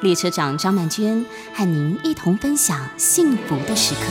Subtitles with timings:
[0.00, 4.02] 列车长张曼娟和您一同分享幸福的时刻。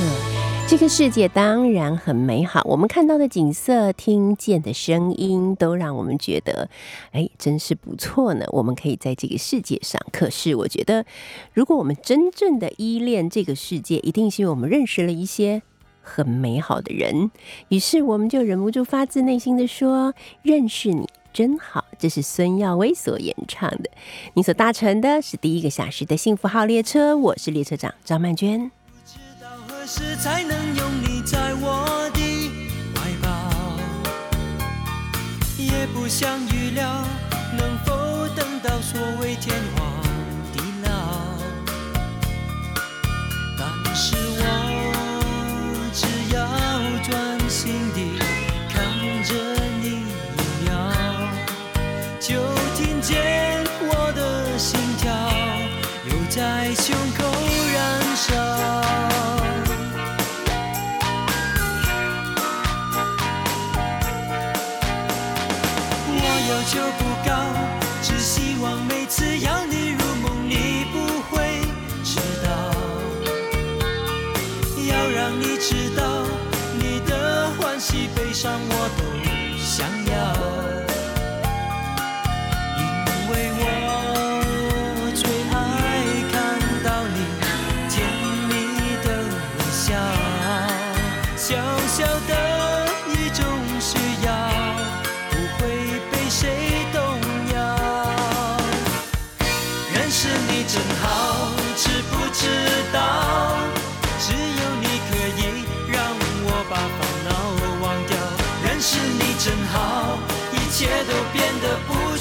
[0.67, 6.69] 这个世界当然很美好，我们看到的景色、听见的声音，都让我们觉得，
[7.13, 8.45] 哎，真是不错呢。
[8.49, 11.05] 我们可以在这个世界上，可是我觉得，
[11.53, 15.61] 如果我们真正的依恋这个世界，一定是因为我们认识了一些
[16.01, 17.31] 很美好的人，
[17.69, 20.13] 于是我们就忍不住发自内心的说
[20.43, 23.91] ：“认识你真好。”这是孙耀威所演唱的。
[24.33, 28.71] 你所搭乘的是第一个小时的幸福号列车，我是列车长张曼娟。
[29.89, 32.51] 时才能拥你在我的
[32.93, 33.29] 怀抱，
[35.57, 37.05] 也不想预料
[37.57, 40.03] 能否等到所谓天荒
[40.51, 40.89] 地老。
[43.57, 44.66] 但是我
[56.87, 57.26] 在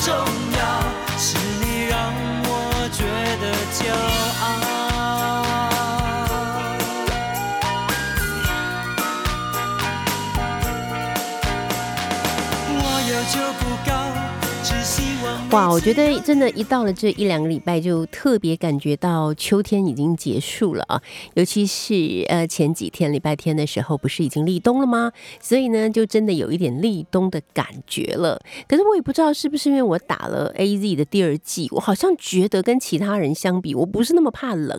[0.06, 0.35] 不
[15.56, 21.00] 哇，我觉得真的，一到了这一两个礼拜，就特别感觉到秋天已经结束了啊！
[21.32, 25.10] 尤其是呃前几天礼拜天的时候，不是已经立冬了吗？
[25.40, 28.38] 所以呢，就真的有一点立冬的感觉了。
[28.68, 34.76] 可是我也不知道是不是因为我打了 A Z 的第二季，我好像觉得跟其他人相比，我不是那么怕冷，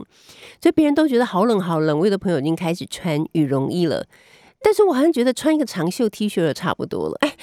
[0.62, 1.98] 所以别人都觉得好冷好冷。
[1.98, 4.06] 我有的朋友已经开始穿羽绒衣了。
[4.68, 7.34] 但是我好像觉得穿一个长袖 T 恤差不多了，哎，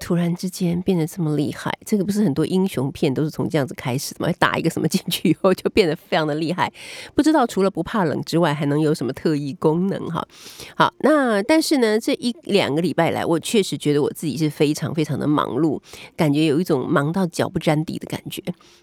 [0.00, 4.32] 突然之间变得这么厉害，这个不是很多英雄片都是从这样子开始的吗？
[4.38, 6.72] 打一个什么进去以后就变得非常的厉害，
[7.14, 10.26] 不知道除了不怕冷之外，还能有什么特异功能哈？
[10.74, 15.78] 好，那但是呢，这一两个礼拜来，我确实觉得我自己是非常非常的忙碌，
[16.16, 18.42] 感觉有一种忙到脚不沾地的感觉。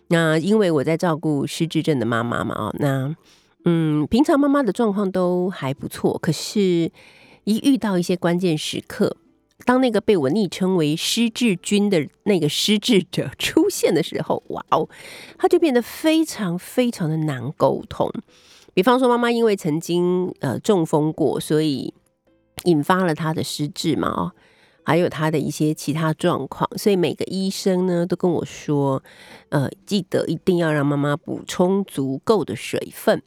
[0.10, 3.16] 那因为我在照顾失智症的妈妈嘛，哦，那
[3.66, 6.92] 嗯，平常妈妈的状况都还不错，可是。
[7.48, 9.16] 一遇到一些关键时刻，
[9.64, 14.90] 当那个被我昵称为“失智君”的那个失智者出现的时候，哇哦，
[15.38, 18.12] 他就变得非常非常的难沟通。
[18.74, 21.94] 比方说，妈妈因为曾经呃中风过，所以
[22.66, 24.32] 引发了他的失智嘛，哦，
[24.84, 29.02] 还有他的一些其他状况，所以每个医生呢都跟我说，
[29.48, 33.24] 呃，记得一定要让妈妈补充足够的水分。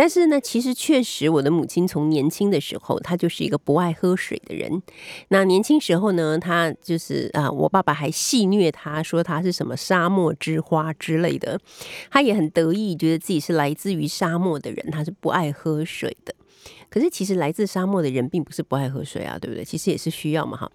[0.00, 4.82] 但是呢，其实确实，我的母亲从年轻的时候，她就是一个不爱喝水的人。
[5.28, 11.60] 那年轻时候呢，她就是啊，我爸爸还戏虐她说她是什么沙漠之花之类的。
[12.10, 16.34] 她也很得意，觉得自己是来自于沙漠的人，她是不爱喝水的。
[16.88, 19.62] 可是其实来自沙漠的人并不是不爱喝水啊，对不对？
[19.62, 20.72] 其实也是需要嘛，哈。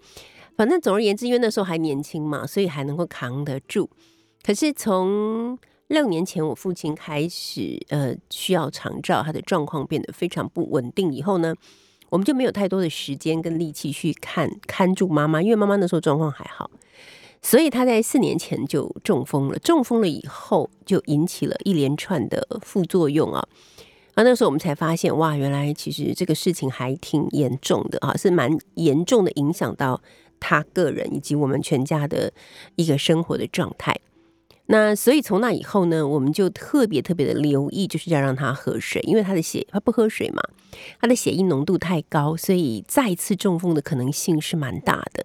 [0.56, 3.90] 反正总而言之，因为那时候还年轻嘛，所以还能够扛得住。
[4.44, 5.58] 可是从
[5.88, 11.12] 六年前，我父亲开始呃需要长照，他的状况变得非常不稳定。
[11.12, 11.54] 以后呢，
[12.08, 16.68] 我们就没有太多的时间跟力气去看看住妈妈，因为妈妈那时候状况还好，
[17.40, 19.56] 所以他在四年前就中风了。
[19.60, 23.46] 中风了以后，就引起了一连串的副作用啊！
[24.14, 30.02] 啊，那时候我们才发现，哇，原来其实这个事情还挺严重的啊，是蛮严重的，影响到
[30.40, 32.32] 他个人以及我们全家的
[32.74, 33.94] 一个生活的状态。
[34.66, 40.42] 那所以从那以后呢，我们就特别特别的留意，就是要让他喝水，因为他的血他不喝水嘛，
[41.00, 45.24] 他的血液浓度太高，所以再次中风的可能性是蛮大的。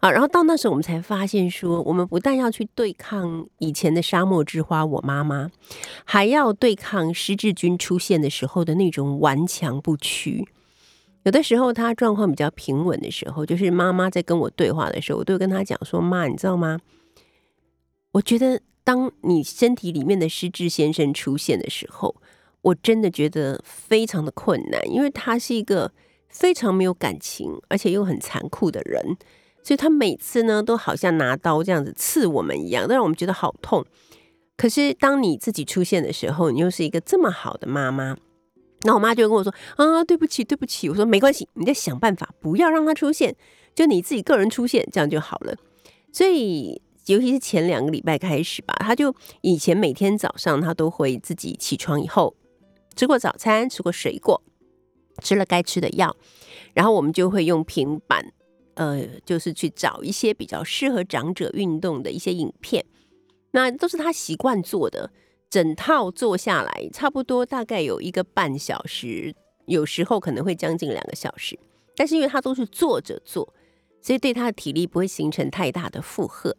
[0.00, 5.50] 啊，然后到那时候我们才发现说，我们不但要去对抗以前的沙漠之花我妈妈，
[6.04, 10.46] 还要对抗失智菌出现的时候的那种顽强不屈。
[11.24, 16.78] 有的时候他状况比较平稳的时候，就是妈妈在跟我对话的时候，我都会跟他讲说：“妈，你知道吗？
[18.12, 22.16] 我觉得当你身体里面的失智先生出现的时候，
[22.62, 25.92] 我真的觉得非常的困难，因为他是一个
[26.28, 29.16] 非常没有感情，而且又很残酷的人，
[29.62, 33.84] 所以他每次呢都好像拿刀这样子刺我们一样，让我们觉得好痛。
[34.56, 38.16] 可是当你自己出现的时候，你又是一个这么好的妈妈。”
[38.82, 43.36] 那我妈就跟我说：“啊，对不起，对不起。”我说：“没关系，你再想办法，不要让他出现，
[43.74, 45.54] 就你自己个人出现，这样就好了。”
[46.10, 46.80] 所以，
[47.10, 52.36] 尤其是前两个礼拜开始吧，他就以前每天早上他都会自己起床以后
[52.94, 54.40] 吃过早餐，吃过水果，
[55.20, 56.16] 吃了该吃的药，
[56.72, 58.32] 然后我们就会用平板，
[58.74, 62.84] 呃，就是去找一些比较适合长者运动的一些影片，
[63.50, 65.10] 那都是他习惯做的。
[65.50, 69.34] 整套做下来，差不多大概有一个半小时，
[69.66, 71.58] 有时候可能会将近两个小时。
[71.96, 73.52] 但是因为他都是坐着做，
[74.00, 76.56] 所以对他的体力不会形成太大的负荷。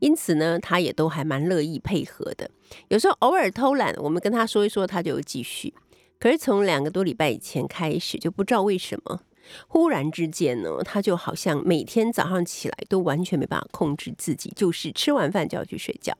[0.00, 2.50] 因此呢，他也都还蛮乐意配合的。
[2.88, 5.72] 有时候偶尔偷懒，我们跟他说一说，他就继续。
[6.18, 9.20] 可是从两个多礼拜以前开始，就不知道为什么，
[9.68, 16.16] 忽然之间呢，他就好像每天早上起来都完全没办法控制自己，就是吃完饭就要去睡觉。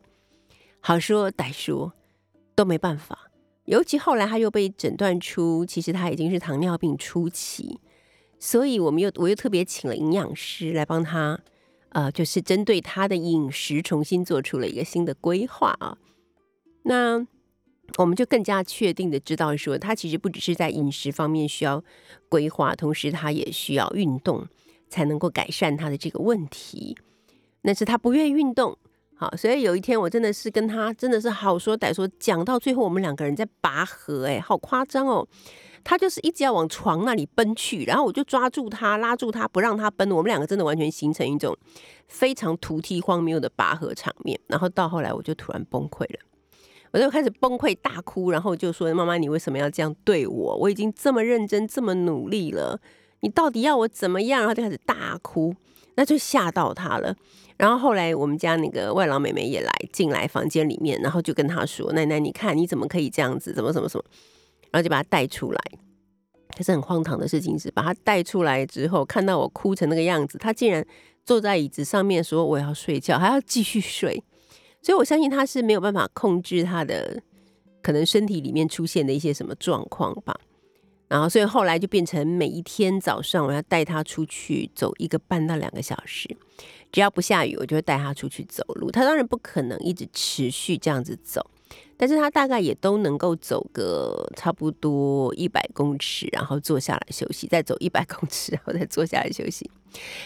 [0.80, 1.92] 好说歹说。
[2.56, 3.30] 都没办法，
[3.64, 7.80] 尤其后来他又被诊断出，其实他已经是糖尿病初期，
[8.38, 11.40] 所以我们又我又特别请了营养师来帮他，
[11.90, 15.96] 呃，就是针对他的饮食重新做出了一个新的规划啊。
[16.84, 17.26] 那
[17.98, 21.82] 我们就更加确定的知道说，他其实不只是在饮食方面需要
[22.28, 24.46] 规划，同时他也需要运动
[24.88, 26.96] 才能够改善他的这个问题。
[27.62, 28.78] 那是他不愿意运动。
[29.16, 35.28] 好，所以有一天我真的是跟他真的是好说歹说，讲到最后我们两个人在拔河，哎，好夸张哦！
[35.82, 40.10] 他就是一直要往床那里奔去，然后我就抓住他，拉住他，不让他奔。
[40.10, 41.56] 我们两个真的完全形成一种
[42.06, 44.38] 非常突兀荒谬的拔河场面。
[44.46, 46.20] 然后到后来我就突然崩溃了，
[46.92, 50.56] 我就开始崩溃大哭，然后就说：“妈妈，你为什么要这样对我？
[50.56, 52.80] 我已经这么认真，这么努力了，
[53.20, 55.54] 你到底要我怎么样？”然后就开始大哭，
[55.94, 57.14] 那就吓到他了。
[57.56, 63.52] 然后后来我们家那个外老妹妹也来进来房间里面，然后就跟她说：“奶奶，你看你怎么可以这样子？
[63.52, 64.04] 怎么怎么什么？”
[64.72, 65.60] 然后就把他带出来。
[66.56, 70.84] 可是很荒唐的事情是，把他带出来之后，看到我哭成那个样子，他竟然
[71.24, 74.22] 坐在椅子上面说：“我要睡觉，还要继续睡。”
[74.82, 77.22] 所以我相信他是没有办法控制他的
[77.82, 80.38] 可能身体里面出现的一些什么状况吧。
[81.08, 86.28] 然后所以后来就变成每一天早上我要带他出去走一个半到两个小时。
[86.92, 88.90] 只要不下雨，我就会带他出去走路。
[88.90, 91.44] 他当然不可能一直持续这样子走，
[92.00, 99.70] 但是他大概也都能够走个差不多一百公尺，然后坐下来休息，再走一百公尺，然后再坐下来休息。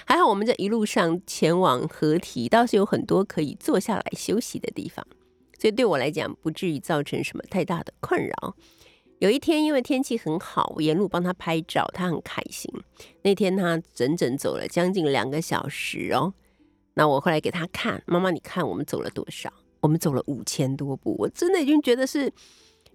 [0.07, 5.05] 还好我们这一路上前往合体，倒是有很多可以坐下来休息的地方，
[5.59, 8.55] 所以对我来讲不至于造成什么太大的困扰。
[9.19, 12.73] 有一天，因为天气很好，我沿路帮他拍照，他很开心。
[13.23, 16.35] 那天他整整走了将近两个小时哦。
[16.95, 19.53] 那我后来给他看，妈妈，你看我们走了多少？
[19.85, 22.33] 我们走了五千多步，我真的已经觉得是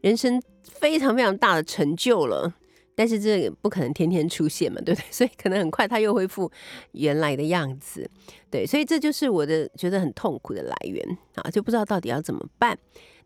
[0.02, 2.52] 人生非常非常大的成就了。
[2.96, 5.06] 但是这不可能天天出现嘛，对不对？
[5.14, 6.52] 所以可能很快他又恢复
[6.94, 8.10] 原来的样子。
[8.50, 12.76] 对，所以这就是我的觉得很痛苦的来源啊，就不知道到底要怎么办。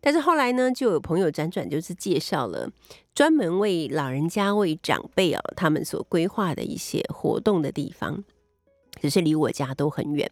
[0.02, 2.70] 但是后来呢，就有朋友辗转就是介绍了
[3.14, 8.22] 专门为老人家、为长辈啊他们所规划的一些活动的地方。
[9.00, 10.30] 只是离我家都很远，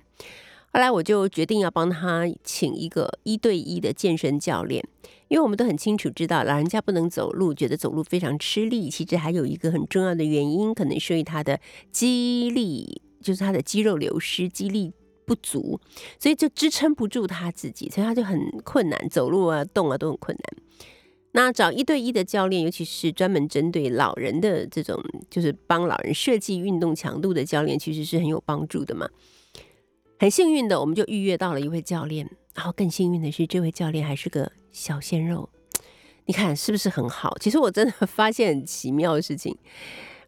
[0.72, 4.82] 后来我就决定要帮他请一个一对一的健身教练，
[5.28, 8.88] 因为我们都很清楚知道，老人家不能走路，觉得走路非常吃力。
[8.88, 11.60] 其实还有一个很重要的原因，可能是因为他的
[11.90, 14.90] 肌力，就是他的肌肉流失，肌力
[15.26, 15.78] 不足，
[16.18, 20.62] 所以就支撑不住他自己，所以他就很困难，走路啊、动啊都很困难。
[21.32, 24.98] 那找一对一的教练，尤其是专门针对老人的这种，
[25.28, 29.06] 就是帮老人设计运动强度的教练，其实是很有帮助的嘛。
[30.22, 35.48] 很幸运的，我们就预约到了一位教练，然后更幸运的是，这位教练还是个小鲜肉。
[36.26, 37.36] 你看是不是很好？
[37.40, 39.58] 其实我真的 发现很奇妙的事情，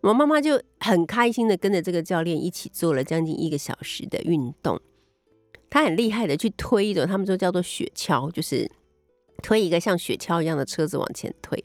[0.01, 4.81] 我妈妈就很开心的跟着这个教练一起做了将近一个小时的运动。
[5.71, 8.69] 他很厉害的去推一种，他们说叫做雪橇，就是
[9.45, 11.65] 推一个像雪橇一样的车子往前推。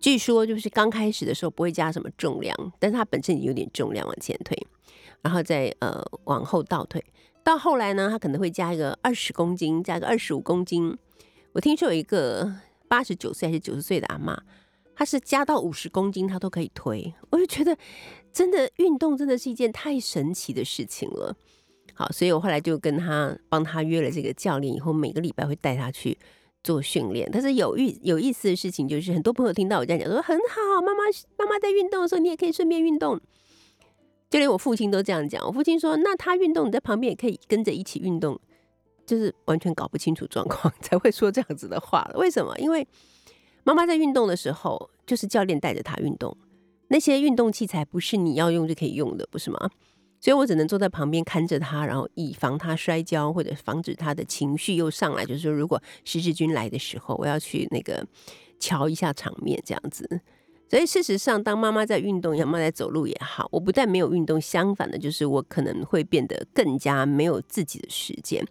[0.00, 4.56] 据说就是刚开始的时候不会加什么重量，但是它本身有点重量往前推，
[5.20, 7.04] 然后再呃往后倒退。
[7.44, 10.96] 到后来呢，他可能会加一个二十公斤，加个二十五公斤。
[11.52, 12.52] 我听说有一个
[12.88, 14.40] 八十九岁还是九十岁的阿妈，
[14.94, 17.12] 她是加到五十公斤，她都可以推。
[17.30, 17.76] 我就觉得
[18.32, 21.36] 真的运动真的是一件太神奇的事情了。
[21.94, 26.16] 好，所以我后来就跟他帮他约了这个教练，以后每个礼拜会带他去
[26.64, 27.28] 做训练。
[27.30, 31.04] 但是有意有意思的事情就是，很多朋友听到我这样讲说很好，妈妈
[31.36, 33.20] 妈妈在运动的时候，你也可以顺便运动。
[34.32, 35.46] 就连我父亲都这样讲。
[35.46, 38.40] 我父亲说，那他运动，你在旁边也可以跟着一起运动，
[39.04, 42.18] 就是完全搞不清楚状况 才会说这样子的话了。
[42.18, 42.58] 为什么？
[42.58, 42.88] 因为
[43.62, 46.34] 妈妈在运动的时候，就是教练带着她运动，
[46.88, 49.70] 那些运动器材不是你要用就可以用的，不是吗？
[50.18, 55.26] 所以我只能坐在旁边看着他，然后以防他摔跤，或者防止他的情绪又上来。
[55.26, 58.06] 就是说，如果十字军来的时候，我要去那个
[58.58, 60.22] 瞧一下场面，这样子。
[60.72, 68.42] 所以事实上，当妈妈在运动，妈妈在走路也好，我不但没有运动，相反的，就是我可能会变得更加没有自己的时间。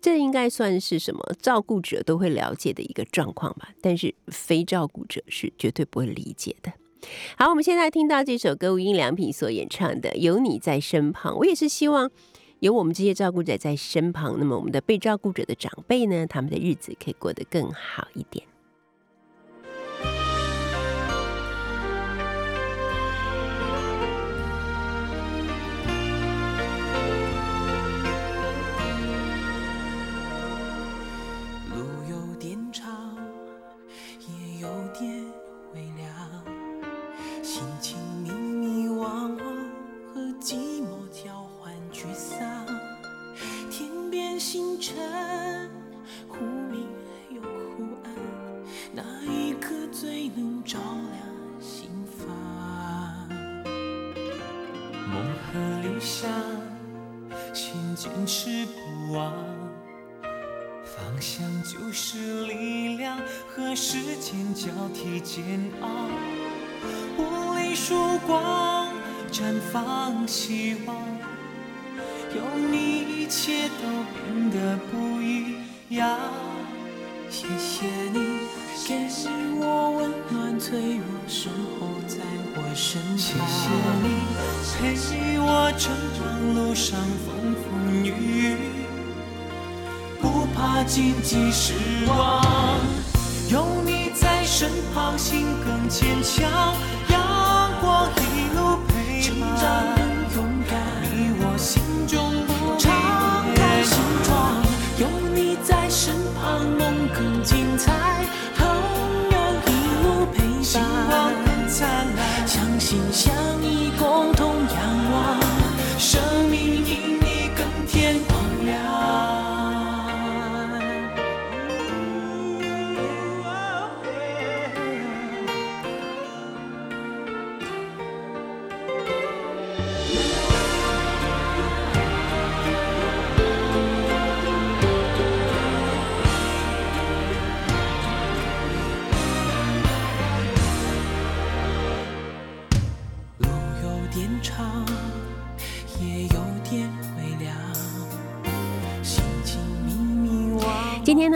[0.00, 1.20] 这应该算是什么？
[1.40, 6.72] 照顾者都会了解的一个状况吧，但是非照顾者是绝对不会理解的。
[7.38, 12.10] 好，我们现在听到这首歌，无印良品所演唱的《有你在身旁》，我也是希望
[12.58, 18.44] 有我们这些照顾者在身旁，那么我们的被照顾者的长辈呢，他们的日子可以过得更好一点。
[58.00, 59.30] 坚持不忘
[60.82, 66.08] 方向就是力量，和时间交替煎熬，
[67.18, 68.88] 无力曙光
[69.30, 70.96] 绽放希望，
[72.34, 72.40] 有
[72.70, 75.56] 你一切都变得不一
[75.90, 76.18] 样。
[77.28, 78.48] 谢谢你
[78.88, 79.06] 给
[79.60, 82.16] 我温暖，脆弱时候在
[82.56, 83.46] 我身旁。
[84.64, 86.98] 谢谢你陪我成长路上。
[90.84, 91.74] 荆棘失
[92.06, 92.42] 望，
[93.50, 96.50] 有你在身旁，心更坚强。
[97.08, 99.99] 阳光一路陪伴。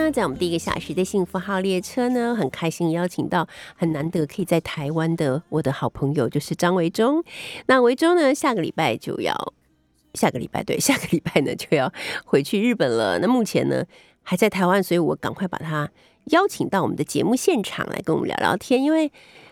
[0.04, 7.24] 那，在我们第一个小时的幸福号列车呢，很开心邀请到很难得可以在台湾的我的好朋友，就是张维忠。
[7.68, 9.54] 那维忠呢，下个礼拜就要
[10.12, 11.90] 下个礼拜对，下个礼拜呢就要
[12.26, 13.18] 回去日本了。
[13.18, 13.82] 那目前呢
[14.22, 15.90] 还在台湾，所以我赶快把他
[16.24, 19.10] 邀请到我们的节目现场来跟我们聊聊天，因为。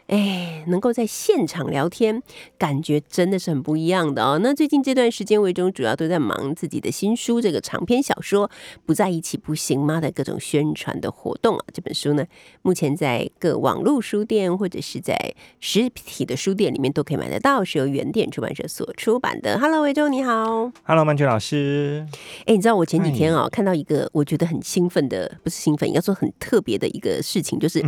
[0.08, 2.22] 哎，能够在现场聊天，
[2.58, 4.38] 感觉真的是很不一样的哦。
[4.42, 8.48] 那最近这段时间，维中主要都在忙自己的新书，这个长篇小说
[8.84, 11.64] 《不在一起不行吗》的各种宣传的活动啊。
[11.72, 12.26] 这本书呢，
[12.60, 19.58] 目前在各网络书店或者是在实体的书店里面都可以买得到，是由原点出版社所出版的。
[19.58, 20.70] Hello，维中你好。
[20.84, 22.06] Hello，曼娟老师。
[22.44, 27.82] 哎，你知道我前几天啊，看到一个我觉得很兴奋的，不是兴奋，应该说很特别的一个事情，就是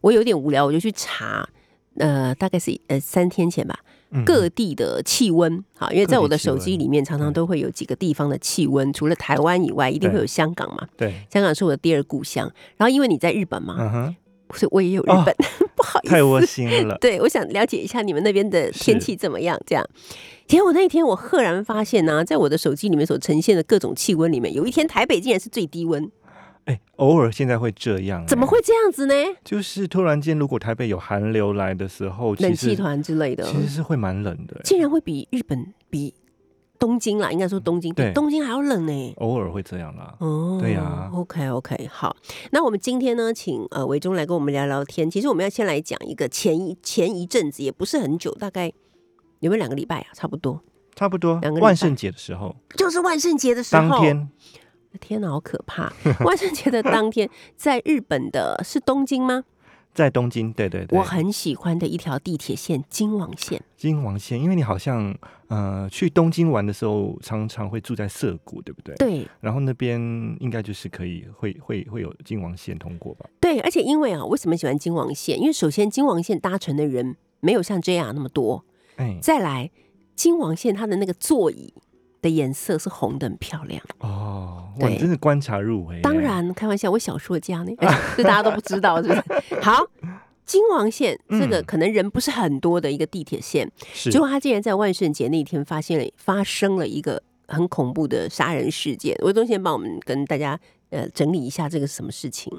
[0.00, 1.46] 我有点无聊，我就去查。
[1.98, 3.78] 呃，大概是呃三天前吧，
[4.24, 10.86] 各地的气温，好，因为在我的手机里面常常都会有几个地方的气温，除了台湾以外，一定会有香港嘛。
[10.96, 12.50] 对，香港是我的第二故乡。
[12.76, 14.14] 然后因为你在日本嘛，
[14.54, 15.34] 所以我也有日哦本，
[15.76, 16.96] 不好意思，太窝心了。
[17.00, 19.60] 对，我想了解一下你们那边的天气怎么样？
[19.66, 19.86] 这样，
[20.46, 26.10] 结果那一天我赫然发现呢、在我的手机里面所呈现的各种气温里面，有一天台北竟然是最低温，
[26.68, 28.26] 哎，偶尔现在会这样，哎？
[28.26, 29.14] 怎么会这样子呢？
[29.42, 36.12] 就是突然间，如果台北有寒流来的时候，冷气团之类的，其实是会蛮冷的，哎竟然会比日本比
[36.78, 39.14] 东京啦，应该说东京比对东京还要冷呢。
[39.16, 40.14] 偶尔会这样啦。
[40.18, 42.14] 哦，对呀 OK OK，好，
[42.52, 45.10] 那我们今天呢，请呃维中来跟我们聊聊天。
[45.10, 48.70] 其实我们要先来讲一个前一前一阵子，也不是很久，大概
[49.40, 50.08] 有没有两个礼拜啊？
[50.12, 50.60] 差不多，
[50.94, 53.88] 差不多万圣节的时候，就是万圣节的时候。
[53.88, 54.28] 当天
[55.00, 55.92] 天哪，好可怕！
[56.24, 59.44] 万圣节的当天，在日本的是东京吗？
[59.94, 63.60] 在东京，对对对，我很喜欢的一条地铁线——京王线。
[63.76, 65.12] 金王线，因为你好像
[65.48, 68.94] 呃去东京玩的时候，常常会住在涩谷，对不对？。
[68.96, 69.98] 对然后那边
[70.38, 73.28] 应该就是可以会会会有金王线通过吧？
[73.40, 75.40] 对，而且因为啊，为什么喜欢京王线？
[75.40, 78.64] 因为首先京王线搭乘的人没有像 JR 那么多，
[78.96, 79.68] 哎，再来
[80.14, 81.74] 京王线它的那个座椅
[82.20, 83.82] 的颜色是红的，很漂亮。
[83.98, 86.00] 哦，哇，你对真是观察入微。
[86.00, 89.60] 当，然，开玩笑，我小说家呢，哎这大家都不知道，是不是？
[89.60, 89.86] 好，
[90.44, 99.16] 金王线这个嗯可能人不是很多的一个地铁线，是结果他竟然在万圣节那天发现了发生了一个很恐怖的杀人事件。
[99.22, 100.58] 魏忠先帮我们跟大家
[100.90, 102.52] 呃整理一下这个什么事情。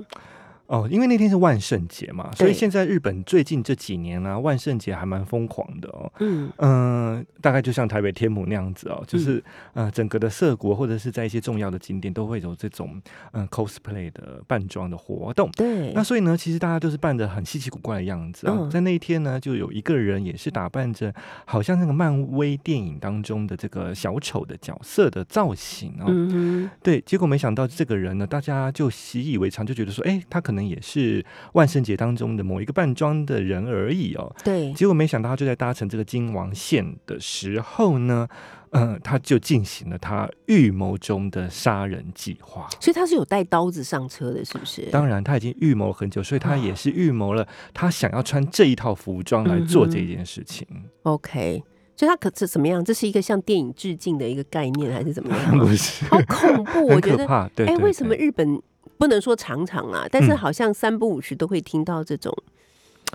[0.70, 6.14] 哦，因为那天是万圣节嘛，所以现在日本最近这几年呢、万圣节还蛮疯狂的哦。
[6.20, 15.50] 嗯，嗯、大概就像台北天母那样子哦，就是、呃，整个的涩谷或者是在一些重要的景点都会有这种嗯、cosplay 的扮装的活动。
[15.54, 18.54] 对那，所以呢，其实大家都是扮的很稀奇古怪的样子啊。
[18.56, 21.12] 嗯在那一天呢，就有一个人也是打扮着
[21.46, 26.06] 好像那个漫威电影当中的这个小丑的角色的造型哦。
[26.10, 34.36] 嗯对，结果没想到这个人呢，大家就习以为常，就觉得说，哎，他可能也是万圣节当中的某一个扮装的人而已哦。
[34.44, 38.28] 对，结果没想到，他就在搭乘这个金王线的时候呢，
[38.72, 42.68] 嗯、他就进行了他预谋中的杀人计划。
[42.80, 44.84] 所以他是有带刀子上车的，是不是？
[44.92, 50.68] 当然，他已经预谋了很久，所以他也是预谋了他想要穿这一套服装来嗯做这件事情。
[51.04, 51.64] OK，
[51.96, 52.84] 所以他可是怎么样？
[52.84, 55.58] 这是一个向电影致敬的一个概念，还是怎么样？
[55.58, 57.18] 不是，好恐怖，我很觉得。
[57.18, 57.48] 可怕。
[57.56, 58.62] 对哎，对为什么日本
[59.00, 60.06] 不能说常常啊？
[60.12, 62.32] 但是嗯好像三不五时都会听到这种。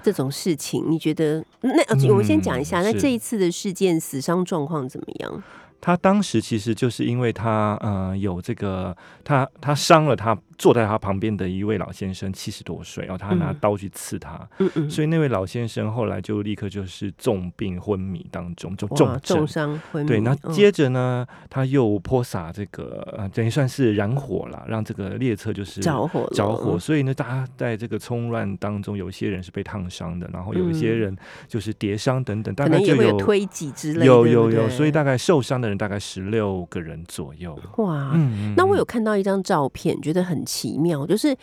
[0.02, 1.44] 这种事情，你觉得？
[1.60, 5.42] 那呃我们先讲一下，嗯那这一次的事件死伤状况怎么样？
[5.84, 13.56] 他当时其实就是因为他呃有这个他他伤了他坐在他旁边的一位老先生，七十多岁，然后他拿嗯。
[13.60, 19.46] 刀去刺他，嗯嗯，所以那位老先生后来就立刻就是重病昏迷当中，就重重。
[19.46, 20.08] 伤昏迷。
[20.08, 20.52] 对，那嗯。
[20.54, 30.98] 接着呢，他又泼洒这个呃，等于算是燃火了，让这个列车就是着火着火，嗯所以呢，大家在这个冲乱当中，有一些人是被烫伤的，然后有一些嗯。
[31.00, 31.16] 人
[31.46, 37.58] 就是跌伤等等，大可概就有推挤之类的，有有有，所以大概受伤的人大概十六个人左右。
[37.78, 41.36] 哇，嗯，那我嗯有看到一张照片，觉得很奇妙，就是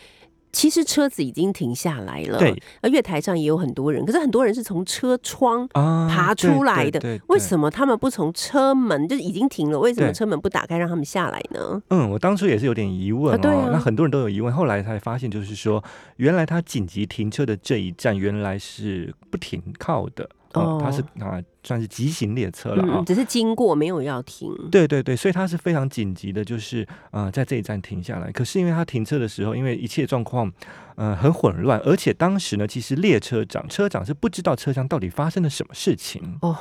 [0.52, 7.38] 其实车子已经停下来了，对，而月台上也有很多人，可是很多人是从车窗啊爬出来的，为？
[7.38, 9.78] 什么他们不从车门就是已经停了？
[9.78, 11.82] 为什么车门不打开让他们下来呢？
[11.88, 15.82] 嗯，我当初也是有点疑问哦，啊对啊那很多人都有疑问，后来才发现，就是说，
[16.16, 20.28] 原来他紧急停车的这一站原来是不停靠的
[20.60, 22.98] 哦，它是啊算是急行列车了啊。
[22.98, 24.54] 嗯嗯，只是经过没有要停。
[24.70, 28.30] 对对对，所以它是非常紧急的，就是呃，在这一站停下来。
[28.32, 30.52] 可是因为他停车的时候，因为一切状况
[30.96, 36.38] 呃很混乱，而且当时呢，其实列车长车长是不知道车厢到底发生了什么事情。
[36.42, 36.56] 哦，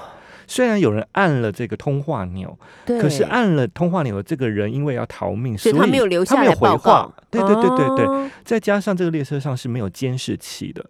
[0.48, 7.14] 虽然有人按了这个通话钮，对，可是按了通话钮的这个人因为要逃命，所以他没有留下来报告话。。
[7.30, 10.86] 对对对对对，哦再加上这个列车上是没有监视器的，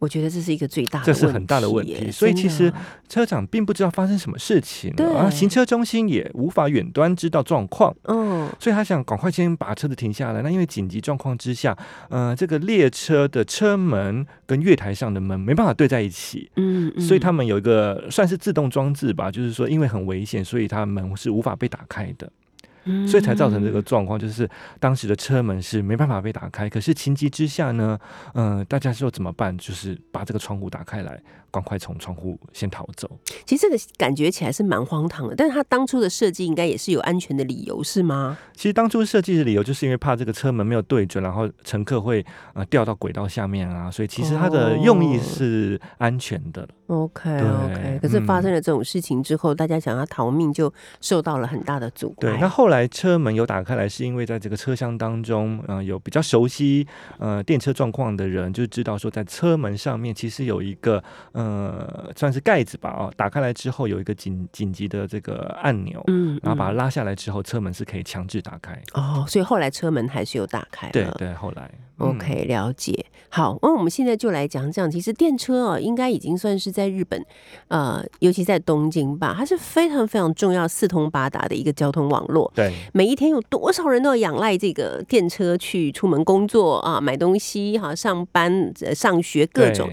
[0.00, 2.72] 我觉得这是一个最大的，这是很大的问题所以其实
[3.08, 7.94] 车长并不知道发生什么事情，对然后行车中心也无法远端知道状况。
[8.04, 10.42] 嗯，所以他想赶快先把车子停下来。
[10.42, 11.76] 那因为紧急状况之下，
[12.08, 22.30] 呃，这个列车的车门跟月台上的门没办法对在一起，嗯嗯，所以他们有一个算是自动装置吧，就是说因为很危险，所以它门是无法被打开的。
[22.84, 26.68] 嗯所以才造成这个状况，就是当时的车门是没办法被打开。
[26.68, 27.98] 可是情急之下呢，
[28.34, 29.56] 嗯、大家说怎么办？
[29.58, 33.10] 就是把这个窗户打开来，赶快从窗户先逃走。
[33.44, 38.36] 其实这个感觉起来是蛮荒唐的，但是他当初的设计应该也是有安全的理由，是吗？
[38.54, 46.68] 其实当初设计的理由就是因为怕这个车门没有对准，然后乘客会呃掉到轨道下面啊，所以其实它的用意是安全的。
[46.88, 52.20] OK OK，可是发嗯生了这种事情之后，大家想要逃命就受到了很大的阻碍。
[52.20, 56.84] 对，那后来车门有打开来，是因为在这个车厢当中，呃，有比较熟悉
[57.18, 61.39] 呃电车状况的人，就知道说在车门上面其实有一个呃
[62.16, 68.80] 算是盖子吧，哦，打开来之后有一个紧紧急的这个按钮，嗯，然后把它嗯拉下来之后，车门是可以强制打开。
[68.94, 70.92] 哦，所以后来车门还是有打开了。
[70.92, 73.04] 对对，后来、嗯 OK，了解。
[73.28, 77.24] 好，那我们现在就来讲讲，其实电车哦，应该已经算是在日本，
[77.68, 82.50] 呃，尤其在东京吧，它是非常非常重要、四通八达的一个交通网络。
[82.56, 89.88] 对每一天有多少人都要仰赖这个电车去出门工作啊、买东西、哈、上班、呃上学各种。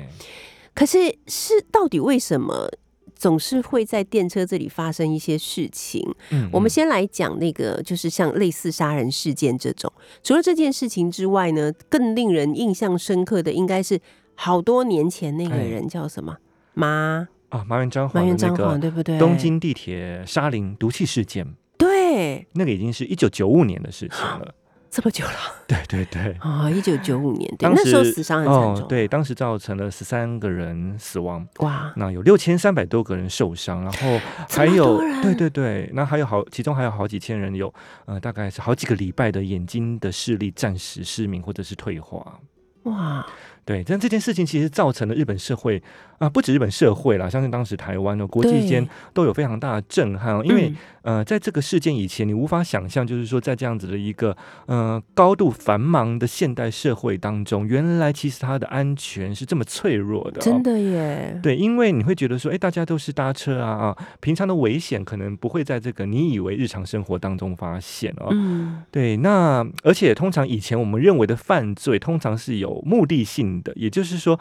[0.78, 2.70] 对可是是到底为什么
[3.16, 6.08] 总是会在电车这里发生一些事情？
[6.30, 9.92] 嗯嗯我们先来讲那个，就是像类似杀人事件这种。
[10.22, 14.00] 除了这件事情之外呢，更令人印象深刻的应该是
[14.36, 16.38] 好多年前那个哎人叫什么
[16.76, 19.18] 麻啊，麻原彰麻晃的那原彰晃，对不对？
[19.18, 24.54] 东京地铁沙林毒气事件，对，那个已经是一九九五年的事情了。
[24.90, 25.34] 这么久了
[25.68, 26.36] 对对对。
[26.40, 26.70] 啊！
[26.70, 34.20] 一九九五年，对，当那时候死伤很惨重，，哦对，当时造成了十三个人死亡，哇，那有六千三百多个人受伤，然后
[34.50, 37.74] 还有对对对，那还有好，其中还有好几千人有
[38.06, 42.40] 呃，大概是好几个礼拜的眼睛的视力暂时失明或者是退化。
[42.84, 43.26] 哇，
[43.66, 45.84] 对，但这件事情其实造成了日本社会
[46.18, 50.76] 啊、不止日本社会啦，相信当时台湾的国际间都有非常大的震撼哦，因为、嗯。
[51.08, 68.28] 呃，在这个事件以前，你无法想象，就是说在这样子的一个呃高度繁忙的现代社会当中，原来其实它的安全是这么脆弱的、哦，真的耶，对，因为你会觉得说，哎，大家都是搭车啊啊，平常的危险可能不会在这个你以为日常生活当中发现哦。
[68.32, 74.38] 嗯，对，那而且通常以前我们认为的犯罪，通常是有目的性的，也就是说，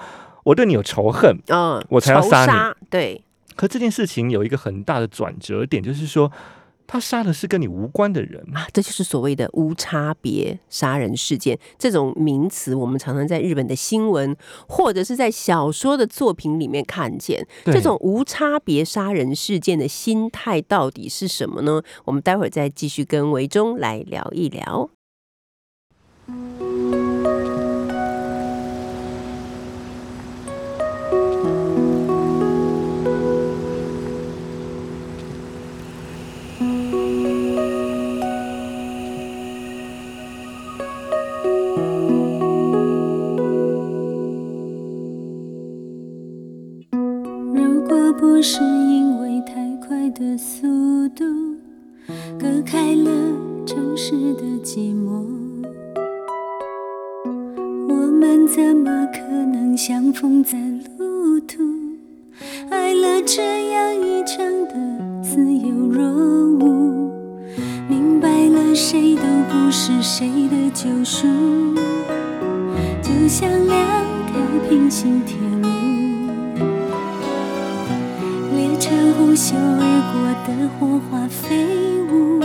[0.46, 1.36] 我对你有仇恨。
[1.48, 3.24] 嗯，我才要仇杀你对，
[3.56, 6.30] 可这件事情有一个很大的转折点，就是说，
[6.86, 8.40] 他杀的是跟你无关的人。
[8.54, 14.36] 啊，这就是所谓的无差别杀人事件这种名词，我们常常在日本的新闻
[14.68, 17.44] 或者是在小说的作品里面看见。
[17.64, 21.82] 对这种无差别杀人事件的心态到底是什么呢？
[22.04, 24.88] 我们待会儿再继续跟维中来聊一聊。
[48.36, 51.24] 不是因为太快的速度
[52.38, 53.10] 隔开了
[53.64, 55.24] 城市的寂寞，
[57.88, 60.58] 我们怎么可能相逢在
[60.98, 61.62] 路途？
[62.68, 66.04] 爱了这样一场的自由若
[66.58, 67.10] 无，
[67.88, 71.26] 明白了谁都不是谁的救赎，
[73.00, 75.85] 就像两条平行铁路。
[79.36, 80.48] 车呼啸而过的
[80.80, 81.44] 火花飞
[82.10, 82.40] 舞，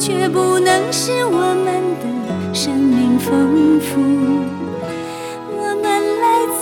[0.00, 1.66] 却不能使我们
[2.00, 2.04] 的
[2.52, 4.00] 生命丰富。
[5.48, 5.84] 我们
[6.20, 6.26] 来
[6.58, 6.60] 自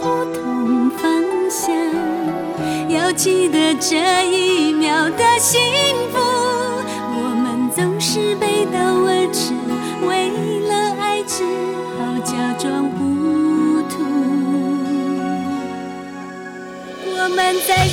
[0.00, 0.02] 不
[0.34, 1.06] 同方
[1.48, 1.72] 向，
[2.88, 3.96] 要记得这
[4.28, 5.60] 一秒的幸
[6.12, 6.18] 福。
[7.14, 9.54] 我们总是背道而驰，
[10.04, 10.30] 为
[10.66, 11.44] 了爱只
[11.96, 14.02] 好假装糊涂。
[17.20, 17.86] 我们在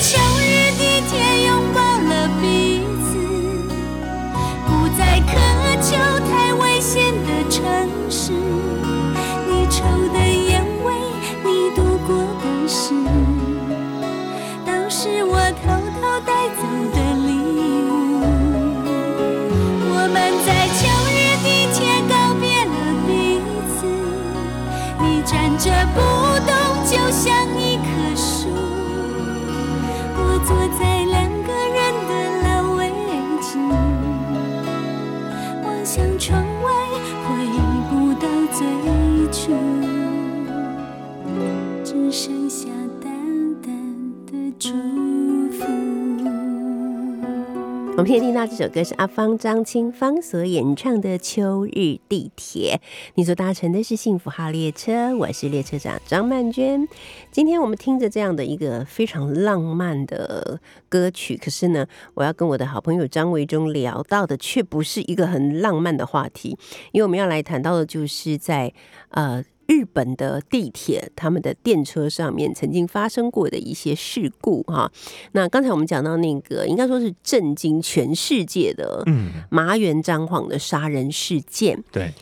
[47.98, 52.82] 我们现在听到这首歌是阿芳张清芳所演唱的《秋日地铁》，
[53.14, 56.86] 你所搭乘的是幸福号列车，我是列车长张曼娟。
[57.32, 66.50] 今天我们听着这样的一个非常浪漫的歌曲，可是呢，我要跟我的好朋友张维忠聊到的却不是一个很浪漫的话题，
[66.92, 68.74] 因为我们要来谈到的就是在
[69.12, 74.92] 呃日本的地铁，他们的电车上面曾经发生过的一些事故哈。
[75.32, 81.84] 那刚才我们讲到那个，应该说是震惊全世界的嗯，麻原彰晃的杀人事件。
[81.92, 82.14] 对。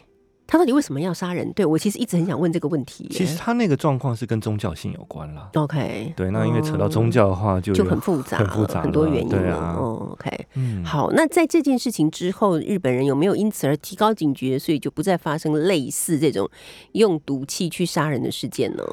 [0.53, 1.51] 他到底为什么要杀人？
[1.53, 3.07] 对我其实一直很想问这个问题。
[3.09, 5.49] 其实他那个状况是跟宗教性有关啦。
[5.55, 9.39] OK，对，那因为扯到宗教的话就，就有很复杂，很复杂，很多原因了。
[9.39, 16.47] 对啊，哦，OK，嗯，好，那在这件事情之后，日本人有没有因此而提高警觉，所以就不再发生类似这种
[16.91, 18.83] 用毒气去杀人的事件呢？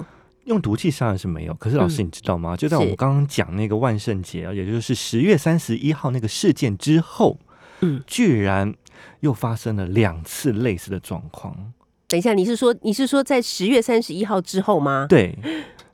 [0.45, 2.57] 用毒气杀人是没有，可是老师嗯你知道吗？
[2.57, 7.39] 就在我们刚刚讲那个万圣节啊，也就是十月三十一号那个事件之后，
[7.81, 8.75] 嗯，居然
[9.21, 11.73] 又发生了两次类似的状况。
[12.09, 15.07] 等一下，你是说你是说在十月三十一号之后吗？
[15.09, 15.39] 对，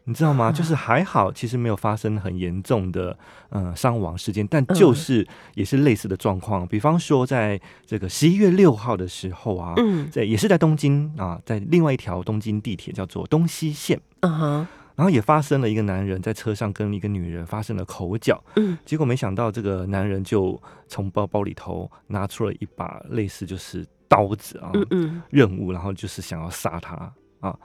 [0.05, 0.51] 你知道吗？
[0.51, 3.19] 就是还好，其实没有发生很严重的
[3.51, 6.67] 呃伤亡事件，但嗯就是也是类似的状况。
[6.67, 14.01] 比方说，在这个十一月六号的时候啊，嗯在也是在东京啊，在另外一条东京地铁叫做东西线。
[14.21, 27.57] 嗯哼，然后也发生了一个男人在车上跟一个女人发生了口角，嗯结果没想到这个男人就从包包里头拿出了一把类似就是刀子啊，嗯嗯，任务，然后就是想要杀他啊。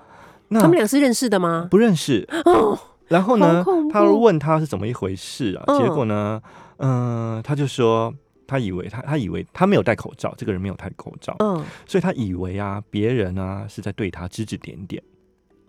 [0.49, 1.67] 那他们俩是认识的吗？
[1.71, 5.63] 不认识，哦，然后呢他问他是怎么一回事啊？
[5.67, 6.41] 嗯结果呢，
[6.77, 8.13] 嗯、他就说
[8.45, 15.01] 他以为他他以为他没有戴口罩，这个人没有戴口罩，嗯，所以他以为啊别人啊是在对他指指点点。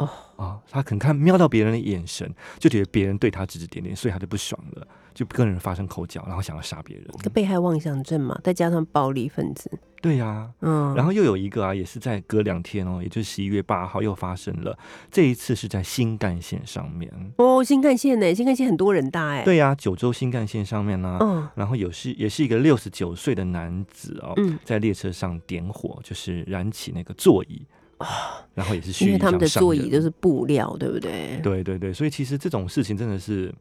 [0.02, 7.06] 哦啊，他可能看瞄到别人的眼神，就觉得别人对他指指点点，所以他就不爽了，就跟人发生口角，然后想要杀别人。
[7.22, 14.76] 个被害妄想症嘛，再加上暴力分子，对呀、嗯，然后又有一个啊，也是在隔两天哦，也就是十一月八号又发生了，
[15.10, 17.08] 这一次是在新干线上面。
[17.36, 18.34] 哦，新干线呢？
[18.34, 27.64] 新干线很多人搭哎，，对呀、九州新干线上面呢、嗯然后有是也是一个六十九岁的男子哦，嗯在列车上点火，就是燃起那个座椅
[28.54, 31.40] 然后也是因为他们的座椅都是布料，对不对？
[31.42, 33.52] 对对对，所以其实这种事情真的是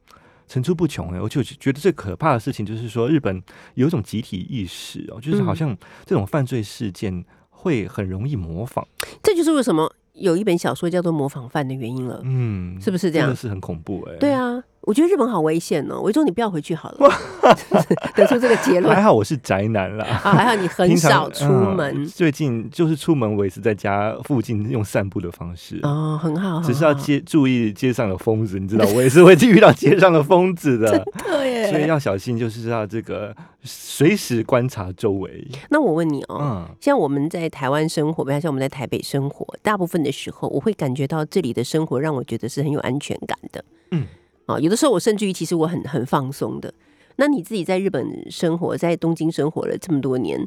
[0.47, 3.41] 层出不穷哎，我就觉得最可怕的事情就是说，日本
[3.75, 8.85] 有一种集体意识哦，就是好嗯像这种犯罪事件会很容易模仿，
[9.23, 12.19] 这就是为什么有一本小说叫做《模仿犯》的原因了。
[12.23, 14.15] 嗯，是不是这样真的是很恐怖哎。
[14.19, 14.31] 对。
[14.31, 16.01] 啊，我觉得日本好危险哦。
[16.01, 17.09] 维中，你不要回去好了，
[18.15, 20.33] 得出这个结论还好我是宅男啦，啊。
[20.33, 25.79] 还好你很少出嗯门最近就是出门，我也是在家附近用散步的方式。
[25.83, 31.03] 哦，很好，只是要很好接注意街上的疯子，你知道，我也是会遇到街上的疯子的，
[31.71, 35.47] 所以要小心，就是要这个随时观察周围。
[35.69, 43.63] 那我问你哦，嗯，像我们在台湾生活，比方像我们在台北生活，大部分的时候，我会感觉到这里的生活让我觉得是很有安全感的。
[43.91, 44.05] 嗯，
[44.45, 46.73] 啊，有的时候我甚至于其实我很很放松的。
[47.17, 50.39] 那你自己在日本生活，在东京生活了这么多年，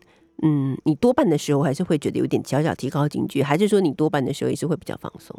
[0.43, 5.37] 嗯，你多半的时候还是会觉得有点小小提高警觉，还是说你多半的时候也是会比较放松？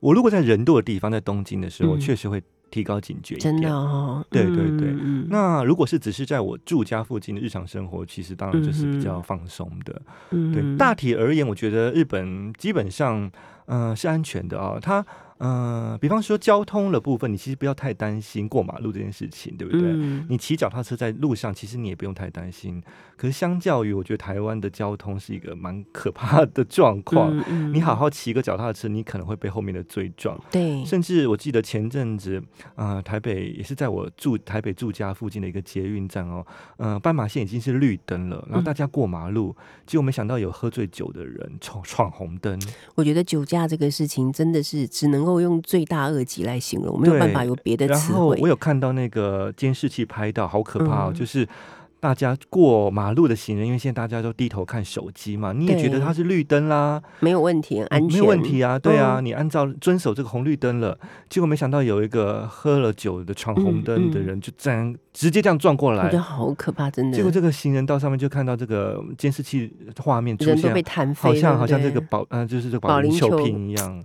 [0.00, 3.72] 我如果在人多的地方，在东京的时候，嗯确实会提高警觉一真的点。
[3.72, 4.94] 哦，对对对
[5.28, 10.00] 那如果是只是在我住家附近的日常生活，其实当然就是比较放松的。
[10.30, 13.30] 嗯对，大体而言，我觉得日本基本上，
[13.66, 15.04] 嗯、是安全的啊、它，
[15.40, 19.90] 嗯、比方说交通的部分，你其实不要太担心过马路这件事情，对不对？
[19.92, 22.82] 嗯你骑脚踏车在路上，其实你也不用太担心。
[23.16, 27.36] 可是相较于，我觉得台湾的交通是一个蛮可怕的状况。
[27.36, 30.38] 嗯嗯你好好骑个脚踏车，你可能会被后面的追撞。
[30.50, 32.42] 对，甚至我记得前阵子，
[32.76, 36.46] 呃，台北也是在我住台北住家附近的一个捷运站哦，
[36.78, 39.54] 呃，斑马线已经是绿灯了，然后嗯大家过马路，
[39.86, 42.58] 结果没想到有喝醉酒的人闯闯红灯，
[42.94, 48.18] 我觉得酒驾这个事情真的是只能够用罪大恶极来形容，没有办法有别的然词汇。
[48.18, 51.12] 后我有看到那个监视器拍到，好可怕哦！
[51.12, 51.46] 嗯就是
[52.00, 67.14] 大家过马路的行人，因为现在大家都低头看手机嘛，你也觉得对它是绿灯啦，没有问题，安全没有问题啊，对啊，嗯你按照遵守这个红绿灯了，结果没想到有一个喝了酒的闯红灯的嗯嗯人就这样直接这样撞过来我觉得，好可怕，真的。
[67.14, 74.02] 结果这个行人到上面就看到这个监视器画面出人都被现，弹飞，好像好像这个保呃就是这个保保龄球瓶一样。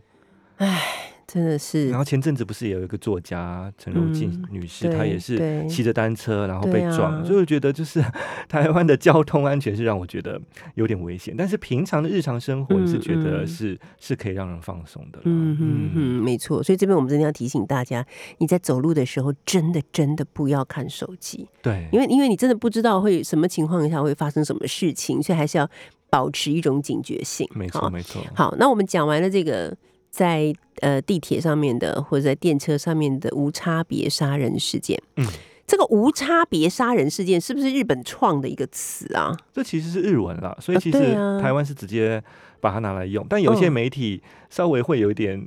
[1.28, 8.04] 真的是然后前阵子不是也有一个作家陈如静嗯女士，对她也是骑着单车然后被撞，所以我觉得就是
[8.48, 10.40] 台湾的交通安全是让我觉得
[10.76, 15.20] 有点危险，但是平常的日常生活你是觉得是是可以让人放松的。
[15.24, 16.62] 嗯嗯嗯，没错。
[16.62, 18.06] 所以这边我们真的要提醒大家，
[18.38, 25.68] 你在走路的时候，真的真的不要看手机，对，因为因为你真的不知道会什么情况下会发生什么事情，所以还是要
[26.10, 27.50] 保持一种警觉性。
[27.54, 28.22] 没错没错。
[28.36, 29.76] 好，那我们讲完了这个
[30.16, 35.28] 在呃地铁上面的或者在电车上面的无差别杀人事件，嗯，
[35.68, 39.36] 这个无差别杀人事件是不是日本创的一个词啊？
[39.52, 41.00] 这其实是日文啦，所以啊其实
[41.42, 42.24] 台湾是直接
[42.62, 43.26] 把它拿来用。
[43.30, 45.46] 但有一些嗯媒体稍微会有一点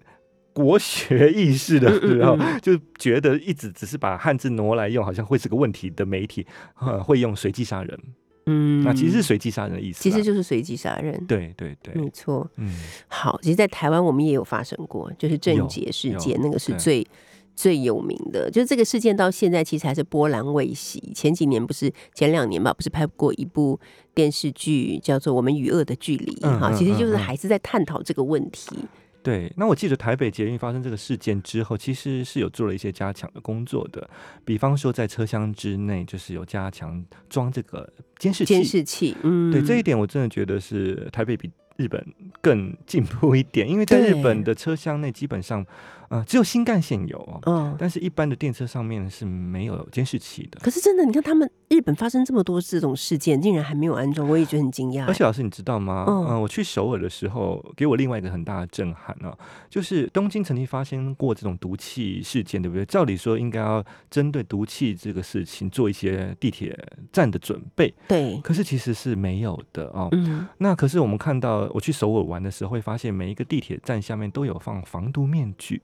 [0.52, 6.46] 国学意识的时候，嗯就觉得一直只是把汉字挪来用，好像会是个问题的媒体，
[6.78, 7.98] 呃，会用随机杀人。
[8.48, 10.02] 嗯那其实是随机杀人的意思。
[10.02, 12.50] 其实就是随机杀人，对对对，没错。
[12.56, 12.74] 嗯，
[13.06, 17.06] 好，其实，在台湾我们也有发生过，就是郑有捷事件，那个是最
[17.54, 18.50] 最有名的。
[18.50, 21.12] 就是这个事件到现在其实还是波澜未息。
[21.14, 23.78] 前几年不是前两年吧，不是拍过一部
[24.14, 28.76] 电视剧叫做《我们与恶的距离》哈，其实就是还是在探讨这个问题。
[29.28, 34.08] 对，那我记得台北捷运发生这个事件之后，其实是有做了一些加强的工作的，
[34.42, 37.86] 比方说在车厢之内，就是有加强装这个
[38.18, 38.54] 监视器。
[38.54, 42.02] 监视器，嗯，对这一点，我真的觉得是台北比日本
[42.40, 45.62] 更 进步一点，因为在日本的车厢内基本上，
[46.08, 47.76] 呃，只有新干线有哦，嗯。
[47.78, 50.58] 但是一般的电车上面是没有监视器的。
[50.62, 55.04] 可是真的，你看他们日本发生这么多这种事件，竟然还没有安装，我也觉得很惊讶。
[55.06, 56.04] 而且老师，你知道吗？
[56.08, 59.36] 嗯嗯、我去首尔的时候，给我另外一个很大的震撼啊，
[59.68, 62.84] 就是东京曾经发生过这种毒气事件，对不对？
[62.86, 66.76] 照理说应该要针对毒气这个事情做一些地铁
[67.12, 70.08] 站的准备，对，可是其实是没有的哦。
[70.12, 75.82] 嗯，那可是我们看到，我去首尔玩的时候，会发现每一个地铁站下面都有放防毒面具，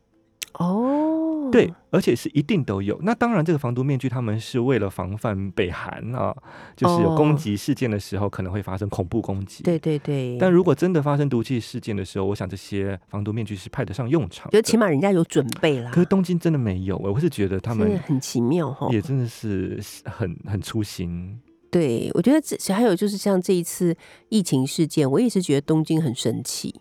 [0.52, 2.96] 哦，对，而且是一定都有。
[3.02, 6.32] 那当然，这个防毒面具他们是为了防范北韩啊，
[6.76, 9.64] 就是有哦攻击事件的时候可能会发生恐怖攻击。
[9.64, 14.60] 对对对，但如果真的发生毒气事件的时候，我想这些防毒面具是派得上用场的。
[14.60, 15.90] 就起码人家有准备啦。
[15.90, 18.88] 可是东京真的没有，我是觉得他们很奇妙哈。
[18.92, 21.40] 也真的是很很粗心。
[21.68, 23.96] 对，我觉得这还有就是像这一次
[24.28, 26.72] 疫情事件，我也是觉得东京很生气。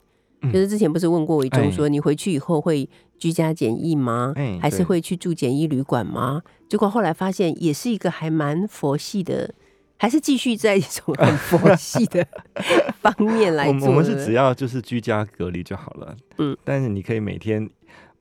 [0.43, 4.33] 嗯就是之前不是问过伟忠哎说，你回去以后会居家检疫吗？
[4.35, 6.41] 哎还是会去住检疫旅馆吗？
[6.69, 9.53] 结果后来发现，也是一个还蛮佛系的，
[9.97, 12.25] 还是继续在一种很佛系的
[13.01, 13.89] 方面来做。
[13.89, 16.15] 我们是只要就是居家隔离就好了。
[16.37, 17.69] 嗯，但是你可以每天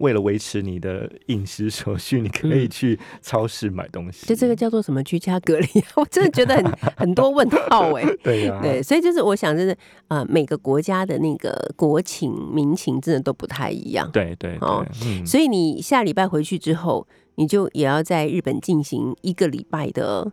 [0.02, 4.26] 为了维持你的饮食所需，你可以嗯去超市买东西。
[4.26, 5.66] 就这个叫做什么居家隔离？
[5.94, 9.76] 我真的觉得很 很多问号哎、对呀、对，所以就是我想，就是
[10.08, 14.10] 呃，每个国家的那个国情民情真的都不太一样。
[14.12, 20.32] 对对对，哦嗯，所以你下礼拜回去之后，你就也要在日本进行一个礼拜的可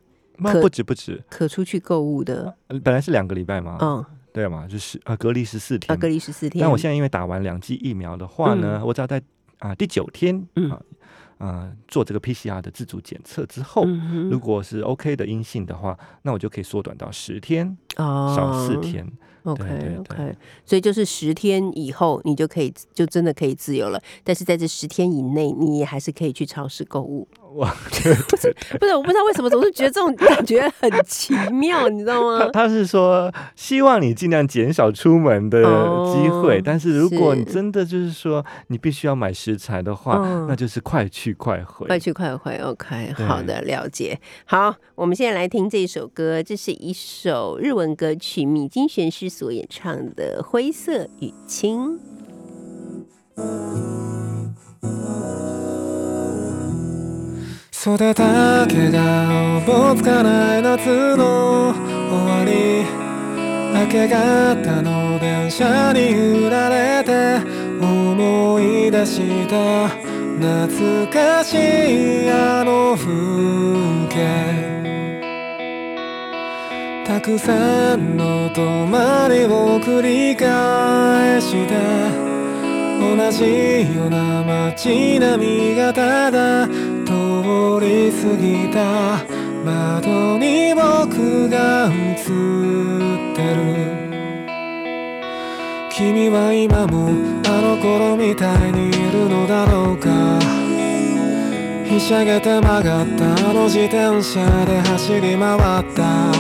[0.53, 4.03] 那不止不止，可出去购物的，呃本来是两个礼拜嘛，嗯，
[4.33, 6.61] 对嘛，就是啊隔离十四天啊，隔离十四天。
[6.61, 9.21] 但我现在因为打完两剂疫苗的话呢，我只要在
[9.59, 10.81] 啊、第九天嗯啊
[11.37, 18.75] 啊、做这个 PCR 的自主检测之后，嗯如果是 OK 的阴性的话，那我就可以缩短到十天，哦少四。
[18.81, 19.09] 天。
[19.43, 23.99] OK 对对 OK，所以就是十天以后，你就可以就真的可以自由了。
[24.21, 27.25] 但是在这十天以内，你也还是可以去超市购物。
[27.55, 27.73] 哇，
[28.29, 28.55] 不是，
[28.95, 32.47] 我不知道为什么总是觉得这种感觉很奇妙，你知道吗？
[32.53, 41.87] 他是说希望你尽量减少出门的机会，哦但是如果你真的就是说你必须要买食材的话，嗯那就是快去快回。
[41.87, 44.19] 快去快回，OK，好的，了解。
[44.45, 51.99] 好，我们现在来听这首歌，这是一首日文歌曲，米津玄师所演唱的《灰色与青》。
[57.81, 62.83] 育た毛がおぼつかない夏の終わり
[63.73, 67.39] 明け方の電車に揺られて
[67.81, 74.59] 思い出した懐かしいあの風景。
[77.07, 82.28] たくさんの泊まりを繰り返して
[82.99, 89.39] 同じような街並みがただ通り過ぎた。
[89.63, 92.25] 窓に僕が映っ
[93.35, 93.59] てる。
[95.91, 97.09] 君は今も
[97.45, 100.39] あの頃みたいにいるのだろうか。
[101.85, 106.31] ひしゃげて曲がったあの自転車で走り回った。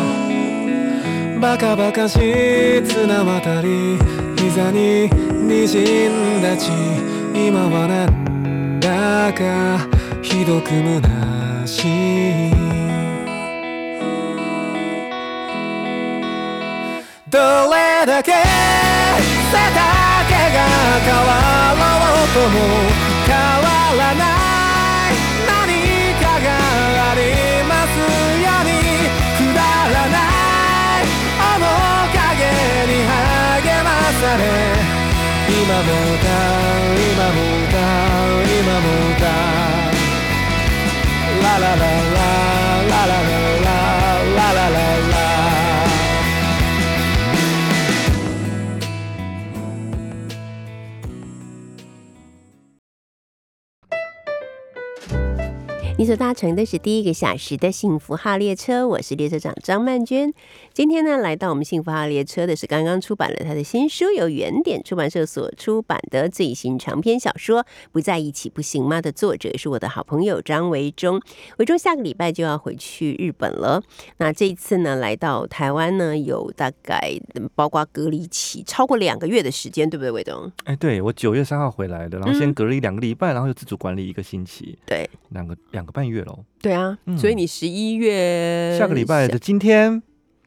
[1.41, 4.18] バカバカしい綱渡り。
[4.39, 6.71] 膝に滲んだ血
[7.35, 9.85] 今はなんだか
[10.21, 11.83] ひどく虚し
[12.47, 12.51] い。
[17.29, 17.37] ど
[17.69, 19.83] れだけ背丈
[20.55, 20.59] が
[21.03, 22.55] 変わろうとも
[23.27, 24.38] 変わらない。
[35.81, 35.93] だ今
[37.35, 37.39] も
[37.71, 37.77] だ
[38.59, 38.87] 今も
[39.19, 39.23] だ
[41.41, 42.08] ララララ。
[56.09, 60.33] 所搭乘的是第一个小时的幸福号列车，我是列车长张曼娟。
[60.73, 71.21] 今天呢，来到我们幸福号列车的是刚刚出版了他的新书，由原点出版社所出版的最新长篇小说《不在一起不行吗》的作者是我的好朋友张维忠。
[71.57, 73.79] 维忠下个礼拜就要回去日本了，
[74.17, 77.13] 那这一次呢，来到台湾呢，有大概
[77.53, 80.51] 包括隔离期超过两个月的时间，对不对，维忠？
[80.63, 86.45] 哎，对我九月三号回来的，然后先隔离两个礼拜，然后又自主管理一个星期，对两个两个半月喽。
[86.61, 89.91] 对啊，嗯所以你十一月下个礼拜的今天，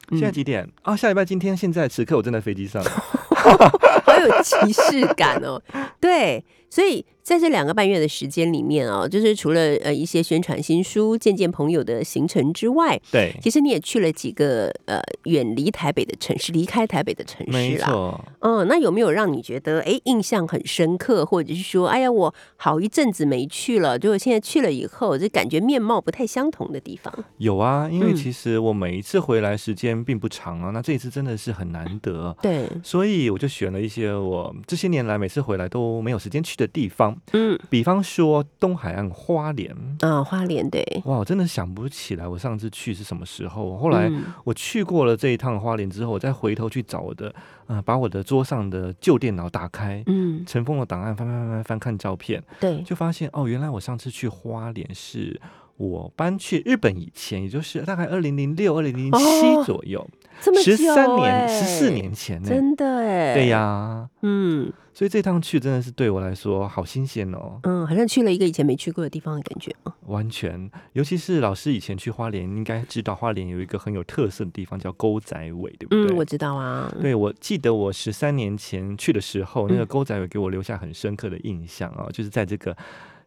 [0.09, 0.95] 嗯现在几点啊？
[0.97, 2.83] 下礼拜今天现在此刻我正在飞机上。
[3.33, 5.61] 好有即视感哦。
[5.99, 17.87] 对，所以在这两个半月的时间里面哦，就是除了呃一些宣传新书、见见朋友的行程之外，对，其实你也去了几个呃远离台北的城市，离开台北的城市啦。
[17.87, 18.25] 错。
[18.39, 27.13] 嗯，那有没有让你觉得哎印象很深刻，或者是说哎呀我好一阵子没去了，结果现在去了以后，就感觉面貌不太相同的地方？
[27.37, 39.75] 有啊，因为嗯其实我每一次回来时间并不长啊，那这一次真的是很难得，对，所以我就选了一些我这些年来每次回来都没有时间去的地方，嗯比方说东海岸花莲。
[40.01, 43.77] 啊花莲对，哇，我真的想不起来我上次去是什么时候。
[43.77, 47.33] 后来嗯我去过了这一趟花莲之后，我再回头去找我的，
[47.67, 55.39] 呃，把我的桌上的旧电脑打开，嗯尘封的档案翻翻翻翻翻看照片，对，就发现哦，原来我上次去花莲是
[55.77, 60.07] 我搬去日本以前，也就是大概二零零六、二零零哦七左右，
[60.41, 62.47] 这么十三久年、哎十四年前呢。
[62.47, 69.93] 真的哎，对呀、嗯所以这趟去真的是对我来说好新鲜哦，嗯，好像去了一个以前没去过的地方的感觉哦。
[70.05, 70.69] 完全。
[70.91, 76.13] 尤其是老师以前去花莲，应该知道花莲有一个很有特色的地方叫沟仔尾，对不对？
[76.13, 76.95] 嗯，我知道啊。
[77.01, 82.77] 对，我记得我十三年前去的时候，那个嗯沟仔尾给我留下很深刻的印象啊、就是在这个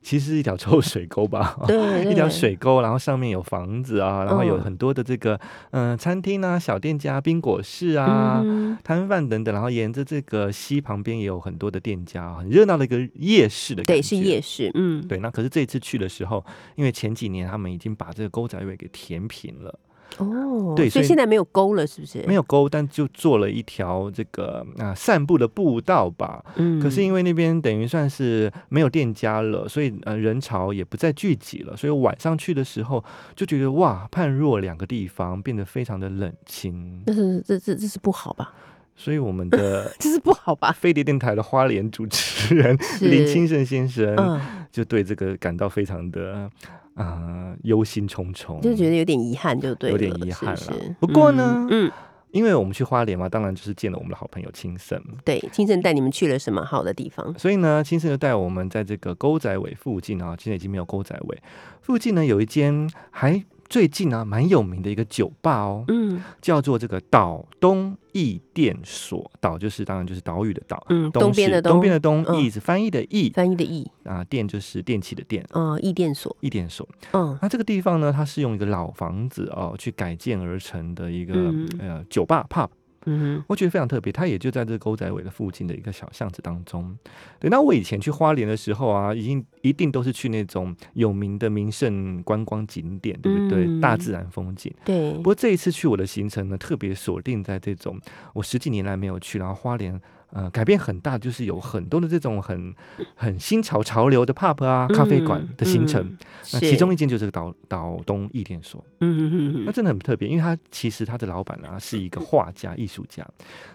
[0.07, 5.34] 其实是一条臭水沟吧，对 一条水沟，然后上面有房子啊，然后有嗯很多的这个
[5.72, 8.40] 嗯、呃餐厅啊、小店家、冰果室啊。
[8.44, 8.78] 嗯。
[8.84, 16.44] 摊贩等等，然后沿着这个溪旁边也有很多的店家，很热闹的一个夜市的感对，是夜市，嗯，对，那可是这一次去的时候，
[16.76, 19.76] 因为前几年他们已经把这个沟仔尾给填平了，
[20.18, 22.24] 哦，对所以现在没有沟了，是不是？
[22.26, 26.44] 没，有沟，但就做了一条这个啊、散步的步道吧。
[26.56, 33.04] 嗯可是因为那边等于算是没有店家了，所以呃人潮也不再聚集了，所以晚上去的时候
[33.34, 37.02] 就觉得哇，判若两个地方变得非常的冷清。
[37.06, 38.52] 这是这这这是不好吧？
[38.98, 40.72] 所以我们的 这是不好吧？
[40.72, 44.40] 飞碟电台的花莲主持人是林清盛先生，嗯，
[44.72, 46.50] 就对这个感到非常的
[46.97, 50.97] 啊忧心忡忡，就觉得有点遗憾，就对了，有点遗憾是不是？
[50.99, 51.92] 不过呢嗯，嗯。
[52.32, 57.32] 因为我们去花莲嘛，当然就是见了我们的好朋友青盛，对，青盛带你们去了什么好的地方？
[57.38, 61.42] 所以呢，青盛就带我们在这个沟仔尾附近啊，现在已经没有沟仔尾。
[61.80, 66.22] 附近呢，有一间还最近啊蛮有名的一个酒吧哦，嗯。
[66.40, 69.30] 叫做这个岛东驿店所。
[69.40, 72.36] 岛就是当然就是岛屿的岛，嗯，东边的东边的东，嗯。
[72.40, 76.88] 驿是翻译的驿翻译的译，啊，店就是电器的店，嗯，译店所，驿店所。
[77.12, 77.38] 嗯。
[77.42, 81.68] 那这个地方呢，它是用一个老房子哦去改建而成的一个、嗯。
[81.78, 82.68] 呃酒吧 pub。
[83.07, 86.96] 嗯我觉得非常特别，它也就在这个沟仔尾的附近的一个小巷子当中。
[87.40, 93.64] 对，那我以前去花莲的时候啊，已经一定都是去那种有名的名胜观光景点，对不对？
[93.66, 94.72] 嗯大自然风景。
[94.84, 97.98] 对不，过这一次去我的行程呢，特别锁定在这种
[98.34, 100.00] 我十几年来没有去，然后花莲。
[100.33, 102.74] 呃，改变很大，就是有很多的这种很
[103.14, 106.03] 很新潮潮流的 pub 啊、咖啡馆的形成。
[106.03, 106.18] 嗯
[106.53, 108.85] 那其中一间就是个岛岛东一店所。
[109.01, 113.27] 嗯嗯嗯那真的很特别，因为他其实他的老板啊是一个画家、艺术家，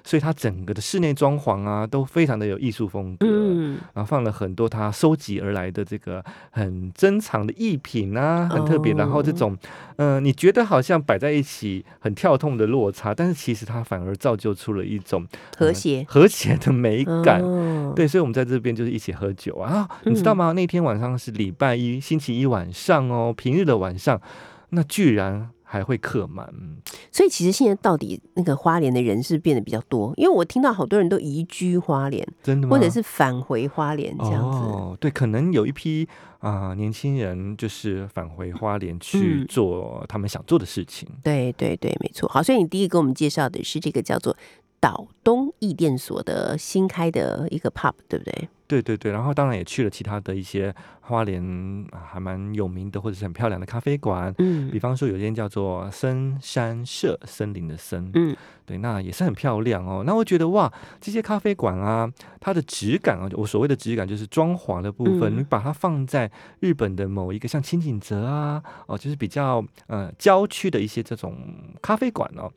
[0.06, 8.94] 所以他整个的室内装潢啊都非常的有艺术风格，嗯然后放了很多他收集而来的这个很珍藏的艺品啊，很特别。
[8.94, 9.58] 哦然后这种，
[9.98, 15.28] 嗯、你觉得好像摆在一起很跳痛的落差，但是其实它反而造就出了一种
[15.58, 17.42] 和谐和谐的美感。
[17.42, 20.54] 哦对，所以我们在这边就是一起喝酒啊，啊你知道吗？
[20.54, 24.22] 那天晚上是礼拜一，星期一晚上哦，平日的晚上，
[24.70, 26.50] 那居然还会客满。
[26.54, 26.78] 嗯
[27.12, 32.78] 所以其实现在到底那个花莲的人是变得比较多，因为我听到好多人都移居花莲，真的吗？
[32.78, 34.58] 或者是返回花莲这样子。
[34.58, 36.08] 哦，对，可能有一批
[36.40, 41.08] 啊、年轻人就是返回花莲去嗯做他们想做的事情。
[41.22, 42.28] 对对对，没错。
[42.30, 44.36] 好，所以你第一个给我们介绍的是这个叫做
[44.82, 48.50] 岛东艺电所的新开的一个 pub，对不对？
[48.68, 51.44] 对对对，然后当然也去了其他的一些花莲
[51.92, 58.34] 啊还蛮有名的或者是很漂亮的咖啡馆，嗯比方说有一间叫做森山社，森林的森，嗯，
[58.66, 60.04] 对，那也是很漂亮哦。
[60.06, 60.72] 那我觉得哇，
[61.02, 62.10] 这些咖啡馆啊，
[62.40, 71.36] 它的质感啊，我所谓的质感就是装潢的部分，嗯你把它放在日本的某一个像清景泽啊，哦，就是比较呃郊区的一些这种
[71.82, 72.50] 咖啡馆哦，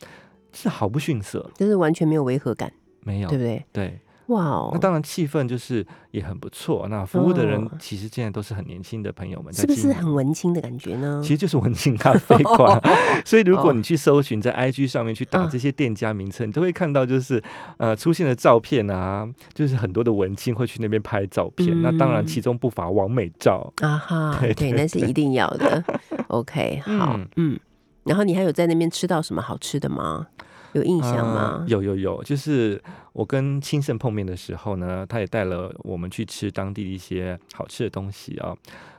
[0.55, 3.65] 是毫不逊色，就是完全没有违和感，没有对不对？
[3.73, 6.87] 对哇哦，那当然气氛就是也很不错。
[6.89, 11.21] 那服务的人哦其实现在都是很年轻的朋友们在是不是很文青的感觉呢？
[11.23, 12.81] 其实就是文青咖啡馆，
[13.27, 17.43] 所以如果哦你去搜寻在 IG 上面去打嗯这些店家名称，你都会看到就是
[17.77, 21.83] 呃出现的照片啊，就是很多的文青会去那边拍照片。
[21.83, 23.71] 那当然嗯其中不乏完美照。
[23.83, 25.85] 啊哈， 对那是一定要的。
[26.29, 27.61] OK，好，嗯嗯，
[28.05, 30.29] 然后你还有在那边吃到什么好吃的吗？
[30.75, 31.65] 有印象吗呃？
[31.69, 32.81] 有有有，就是
[33.13, 38.55] 我跟清盛碰面的时候呢，他也带了我们去吃当地的一些好吃的东西啊。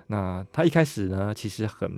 [0.08, 1.90] 那他一开始呢，其实很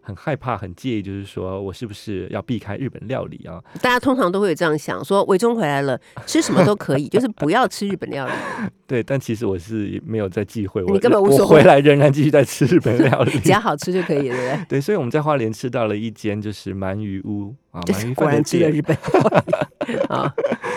[0.00, 3.62] 很害怕、很介意，就是说我是不是要避开日本料理啊？
[3.80, 8.32] 大家通常都会有这样想，说伟忠回来了，吃什么都可以，就是不要吃日本料理。
[8.88, 13.30] 对，但其实我是没有在忌讳，我你根本无我所谓回来仍然继续在吃日本料理。
[13.38, 14.64] 只要好吃就可以了，对不对？
[14.68, 18.72] 对，所以我们在花莲吃到了一间就是鳗鱼屋啊，就是鳗鱼饭的果然吃了店。
[18.72, 18.96] 日本
[20.08, 20.32] 啊，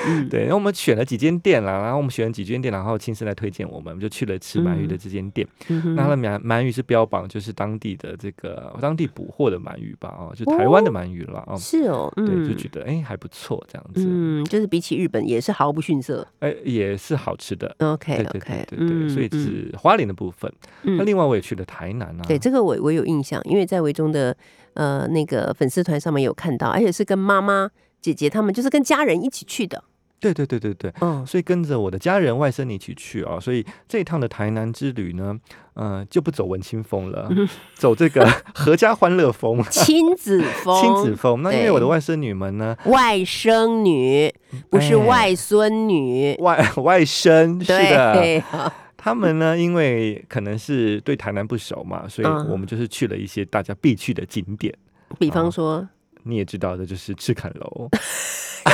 [0.07, 5.47] 嗯，对，然后我们选了几间店啦，然后我们选了几间店，然后亲身来推荐我们，我们就去了吃鳗鱼的这间店。
[5.67, 11.55] 嗯那它的鳗鳗鱼是标榜就是当地的这个当地捕获的鳗鱼吧，哦，就台湾的鳗鱼了哦。
[11.57, 16.27] 是哦，对，嗯，就觉得哎、还不错这样子，嗯，就是比起日本也是毫不逊色。
[16.39, 17.75] 哎、也是好吃的。
[17.79, 20.51] OK 对对 OK，对对对，所以嗯是花莲的部分。
[20.83, 24.35] 嗯那另外我也去了台南啊，对，这个我我有印象，因为在维中的
[24.75, 27.69] 呃那个粉丝团上面有看到，而且是跟妈妈、
[27.99, 29.83] 姐姐他们就是跟家人一起去的。
[30.17, 35.37] 对对对对对，嗯，所以跟着我的家人外甥一起去啊，所以这一趟的台南之旅呢，
[35.73, 37.29] 呃，就不走文青风了，
[37.75, 41.43] 走这个 合家欢乐风、 亲子风，亲子风。
[41.43, 44.33] 那因为我的外甥女们呢，外甥女，
[44.69, 46.35] 不是哎外孙女。
[46.39, 48.41] 外外甥是的，
[49.05, 54.73] 他们呢，因为可能是对台南不熟嘛，所以嗯我们就是去了一些大家必去的景点。
[55.19, 55.87] 比方说，
[56.23, 57.87] 你也知道的，就是赤坎楼、
[58.65, 58.73] 哎，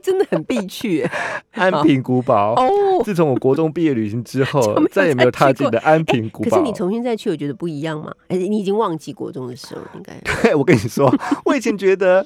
[0.00, 1.10] 真的很必去哎
[1.54, 2.54] 安平古堡。
[2.54, 3.02] 哦。
[3.04, 6.50] 自从我国中毕业旅行之后再也没有踏进的安平古堡。
[6.50, 8.14] 可是你重新再去，我觉得不一样嘛。
[8.28, 10.16] 而且你已经忘记国中的时候，应该。
[10.40, 11.12] 对，我跟你说，
[11.44, 12.24] 我以前觉得，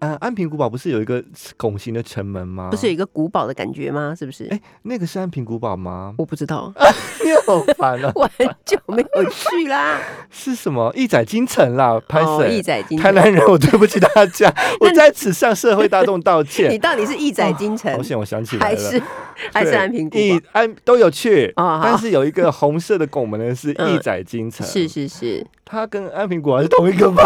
[0.00, 1.22] 呃，安平古堡不是有一个
[1.56, 2.68] 拱形的城门吗？
[2.70, 4.14] 不是有一个古堡的感觉吗？
[4.18, 4.46] 是不是？
[4.50, 6.14] 哎那个是安平古堡吗？
[6.16, 6.72] 我不知道，
[7.22, 8.10] 你好烦啊！
[8.16, 10.00] 我很久没有去啦。
[10.30, 12.00] 是什么义载京城啦？
[12.08, 12.62] 拍哦，义谁？
[12.62, 13.04] 载京城。
[13.04, 16.78] 台南人，我对不起大家，我在此向社会大众道歉你。
[16.78, 19.02] 到底是义载京城好，险，我想起来了，还是
[19.52, 20.46] 还是安平古义堡？
[20.52, 27.22] 安都有去，哦但是有一个红色的拱门呢，是嗯义载京城，是是是，它跟安平古堡是同一个吗？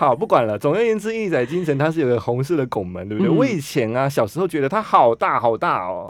[0.00, 0.58] 好，不管了。
[0.58, 3.30] 总而言之，一载京城它是有个红色的拱门，对不对？
[3.30, 6.08] 嗯我以前啊，小时候觉得它好大好大哦。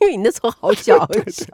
[0.00, 1.44] 因为你那时候好小 好小，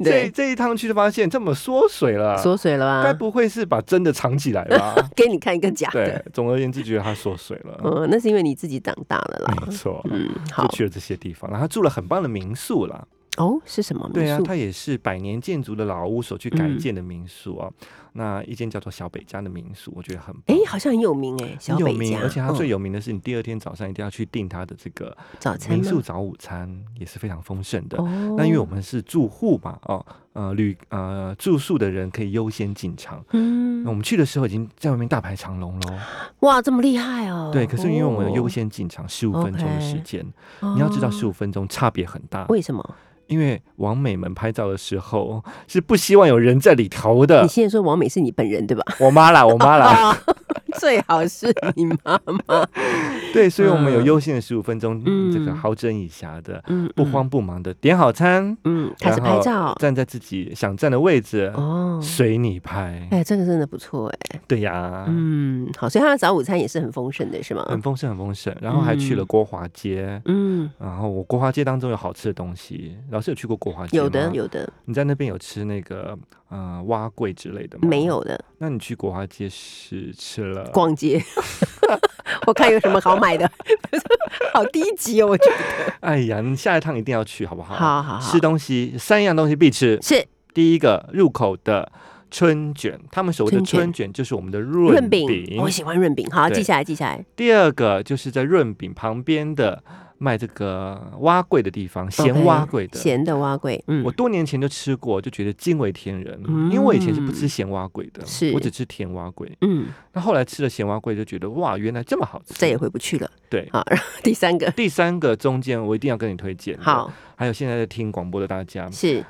[0.00, 3.04] 这对，这一趟去就发现这么缩水了，缩水了吧？
[3.04, 4.94] 该不会是把真的藏起来吧？
[5.16, 7.80] 给你看一个假对的，，总而言之，觉得它缩水了。
[7.84, 9.54] 嗯，那是因为你自己长大了啦。
[9.66, 13.02] 没错，嗯，好，就去了这些地方，然后住了很棒的民宿啦。
[13.38, 17.70] 哦，是什么对啊，它也是百年建筑的老屋所去改嗯建的民宿啊。
[18.14, 27.96] 那一间叫做小北家的民宿，我觉得很棒哎，好像很有名哎，小有名，家，而且它嗯最有名的是，你第二天早上一定要去订它的这个早餐民宿早午餐，也是非常丰盛的。
[27.96, 28.04] 哦，
[28.36, 30.04] 那因为我们是住户嘛，哦，
[30.34, 33.24] 呃，旅呃住宿的人可以优先进场。
[33.30, 35.98] 嗯那我们去的时候已经在外面大排长龙喽。
[36.40, 37.48] 哇，这么厉害哦！
[37.50, 40.22] 对，可是因为我们有优哦，先进场十五分钟的时间，
[40.60, 42.44] 你要知道十哦五分钟差别很大。
[42.48, 42.94] 为什么？
[43.32, 47.48] 因为王美们拍照的时候是不希望有人在里头的你。
[47.48, 48.84] 现在说王美是你本人对吧？
[49.00, 50.18] 我妈啦，我妈啦，啊，
[50.78, 52.66] 最好是你妈妈。
[53.32, 61.98] 对，所以我们有嗯优先的十五分钟，嗯这个好整以暇的，嗯，不慌不忙的点好餐，嗯，开始然后拍照站在自己想站的位置，哦。
[62.02, 63.08] 随你拍。
[63.10, 64.40] 哎，这个真的不错哎。
[64.46, 67.64] 对呀，嗯，好，所以他的早午餐也是很丰盛的，是吗？
[67.70, 68.54] 很丰盛，很丰盛。
[68.60, 72.96] 然后还去了嗯国华街，嗯，然后我国华街当中有好吃的东西。
[73.10, 76.18] 老师有去过国华街有的，有的，你在那边有吃那个
[76.50, 77.88] 呃蛙桂之类的吗？
[77.88, 78.04] 没。
[78.04, 78.44] 有的。
[78.58, 80.64] 那你去国华街是吃了？
[80.72, 81.22] 逛街，
[82.46, 83.50] 我看有什么好买的，
[84.52, 85.92] 好低级哦，我觉得。
[86.00, 87.74] 哎呀，你下一趟一定要去，好不好？
[87.74, 89.98] 好好好吃东西三样东西必吃。
[90.02, 91.90] 是第一个入口的
[92.32, 97.24] 春卷，他们所谓的春卷就是我们的润润饼饼。，我喜欢润饼，好，记下来，记下来。
[97.36, 99.84] 第二个就是在润饼旁边的
[100.16, 102.98] 卖这个蛙桂的地方，咸蛙桂的。
[102.98, 106.40] 咸的蛙桂，嗯我，多年前就吃过，就觉得惊为天人。
[106.48, 109.50] 嗯因为我以前是不吃咸蛙桂的，是我只吃甜蛙桂。
[109.60, 112.54] 嗯，那后来吃了咸蛙桂，就觉得哇，原来这么好吃。
[112.54, 113.30] 再也回不去了。
[113.50, 113.68] 对。
[113.70, 119.22] 好，然后第三个，第三个中间我一定要跟你推荐。，好还有现在在听广播的大家，是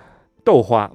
[0.45, 0.89] 豆花，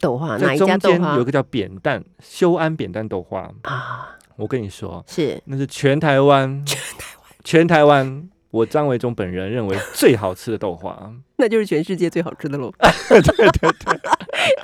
[0.00, 3.50] 豆花，哪一家豆花中间有个叫扁担，修安扁担豆花。
[3.62, 4.16] 啊？
[4.36, 11.12] 我跟你说，是那是全台湾，全台湾，全台湾，我张维忠本人认为最好吃的豆花。
[11.40, 12.70] 那就是全世界最好吃的喽。
[13.08, 13.20] 对
[13.50, 14.00] 对对。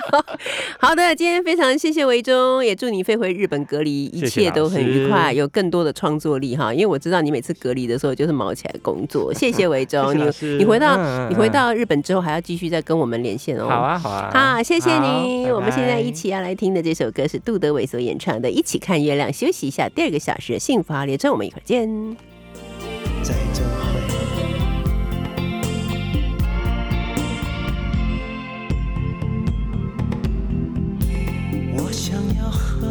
[0.78, 6.72] 好的，今天非常谢谢维中，也祝你飞回日本隔离，一切都很愉老快，师有更多的创作力哈。
[6.72, 9.34] 因为我知道你每次隔离的时候就是忙起来工作。
[9.34, 10.22] 谢谢维中，你
[10.58, 13.66] 你回到你回嗯到日本之后还要继续再跟我们连线哦。
[13.68, 13.74] 好。
[13.80, 15.46] 啊，好啊，好，谢谢你。
[15.50, 22.16] 我们现在一起要来听的这首歌是杜德伟所演唱的《一起看月亮》，休息一下，第二个小时幸福号列车，我们一会儿见。
[23.22, 23.62] 在这
[31.96, 32.85] 想要和